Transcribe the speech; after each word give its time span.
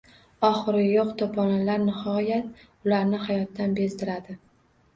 Oxiri 0.47 0.79
yo‘q 0.85 1.11
to‘polonlar 1.19 1.83
nihoyat 1.85 2.65
ularni 2.65 3.23
hayotdan 3.29 3.79
bezdiradi. 3.81 4.41